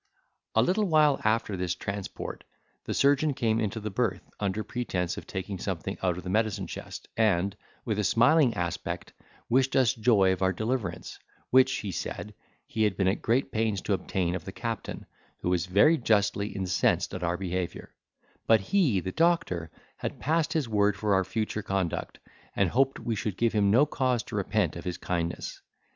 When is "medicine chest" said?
6.31-7.07